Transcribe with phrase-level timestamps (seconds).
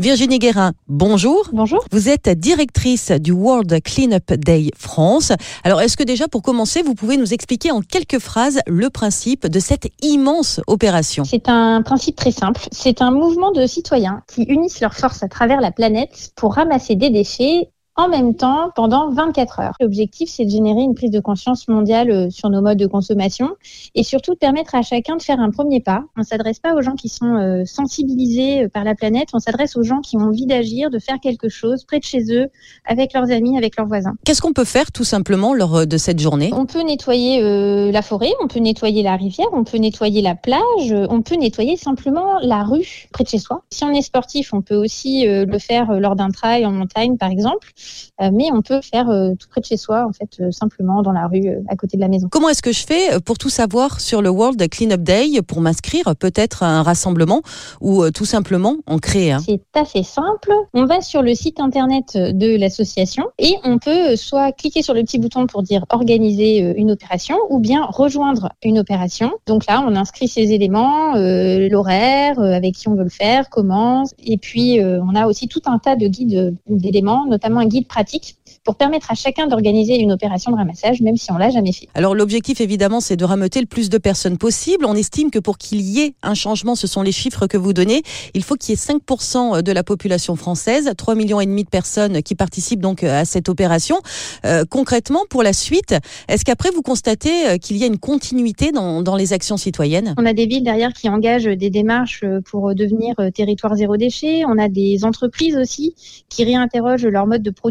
[0.00, 1.48] Virginie Guérin, bonjour.
[1.52, 1.84] Bonjour.
[1.92, 5.30] Vous êtes directrice du World Cleanup Day France.
[5.62, 9.46] Alors, est-ce que déjà, pour commencer, vous pouvez nous expliquer en quelques phrases le principe
[9.46, 11.22] de cette immense opération?
[11.22, 12.62] C'est un principe très simple.
[12.72, 16.96] C'est un mouvement de citoyens qui unissent leurs forces à travers la planète pour ramasser
[16.96, 19.74] des déchets en même temps pendant 24 heures.
[19.80, 23.50] L'objectif, c'est de générer une prise de conscience mondiale euh, sur nos modes de consommation
[23.94, 26.04] et surtout de permettre à chacun de faire un premier pas.
[26.16, 29.38] On ne s'adresse pas aux gens qui sont euh, sensibilisés euh, par la planète, on
[29.38, 32.48] s'adresse aux gens qui ont envie d'agir, de faire quelque chose près de chez eux,
[32.84, 34.14] avec leurs amis, avec leurs voisins.
[34.24, 36.50] Qu'est-ce qu'on peut faire tout simplement lors de cette journée?
[36.52, 40.34] On peut nettoyer euh, la forêt, on peut nettoyer la rivière, on peut nettoyer la
[40.34, 43.62] plage, on peut nettoyer simplement la rue près de chez soi.
[43.70, 47.16] Si on est sportif, on peut aussi euh, le faire lors d'un trail en montagne,
[47.16, 47.72] par exemple.
[48.20, 51.02] Euh, mais on peut faire euh, tout près de chez soi, en fait, euh, simplement
[51.02, 52.28] dans la rue à côté de la maison.
[52.30, 56.14] Comment est-ce que je fais pour tout savoir sur le World Cleanup Day, pour m'inscrire
[56.16, 57.42] peut-être à un rassemblement
[57.80, 59.40] ou tout simplement en créer un?
[59.40, 60.52] C'est assez simple.
[60.72, 65.02] On va sur le site internet de l'association et on peut soit cliquer sur le
[65.02, 69.32] petit bouton pour dire organiser une opération ou bien rejoindre une opération.
[69.46, 73.50] Donc là, on inscrit ces éléments, euh, l'horaire, euh, avec qui on veut le faire,
[73.50, 74.04] comment.
[74.24, 77.73] Et puis, euh, on a aussi tout un tas de guides d'éléments, notamment un guide
[77.82, 81.72] pratique pour permettre à chacun d'organiser une opération de ramassage, même si on l'a jamais
[81.72, 81.88] fait.
[81.94, 84.86] Alors l'objectif évidemment c'est de rameuter le plus de personnes possible.
[84.86, 87.72] On estime que pour qu'il y ait un changement, ce sont les chiffres que vous
[87.72, 91.64] donnez, il faut qu'il y ait 5% de la population française, 3 millions et demi
[91.64, 93.98] de personnes qui participent donc à cette opération.
[94.44, 95.94] Euh, concrètement, pour la suite,
[96.28, 100.14] est-ce qu'après vous constatez euh, qu'il y a une continuité dans, dans les actions citoyennes?
[100.18, 104.44] On a des villes derrière qui engagent des démarches pour devenir territoire zéro déchet.
[104.46, 105.94] On a des entreprises aussi
[106.28, 107.63] qui réinterrogent leur mode de production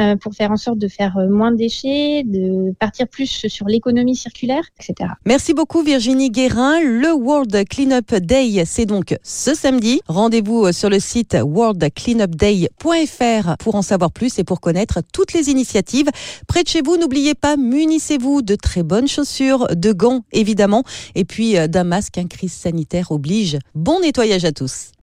[0.00, 4.16] euh, pour faire en sorte de faire moins de déchets, de partir plus sur l'économie
[4.16, 5.10] circulaire, etc.
[5.24, 6.80] Merci beaucoup Virginie Guérin.
[6.80, 10.00] Le World Cleanup Day, c'est donc ce samedi.
[10.06, 16.08] Rendez-vous sur le site worldcleanupday.fr pour en savoir plus et pour connaître toutes les initiatives.
[16.46, 20.84] Près de chez vous, n'oubliez pas, munissez-vous de très bonnes chaussures, de gants évidemment,
[21.14, 23.58] et puis d'un masque, un crise sanitaire oblige.
[23.74, 24.92] Bon nettoyage à tous.